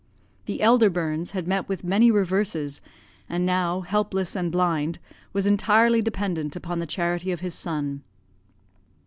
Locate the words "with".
1.69-1.83